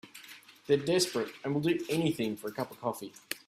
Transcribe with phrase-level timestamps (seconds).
[0.65, 3.13] They're desperate and will do anything for a cup of coffee.